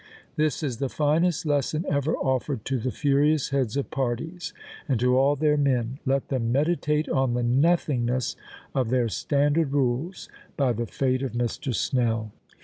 [0.35, 4.51] This is the finest lesson ever offered to the furious heads of parties,
[4.89, 8.35] and to all their men; let them meditate on the nothingness
[8.73, 10.27] of their "Standard Rules,"
[10.57, 11.71] by the fate of Mr.
[11.75, 12.31] Snell.